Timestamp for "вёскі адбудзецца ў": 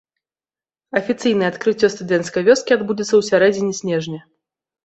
2.47-3.21